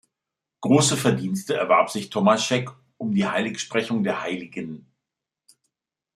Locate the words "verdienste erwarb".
0.97-1.91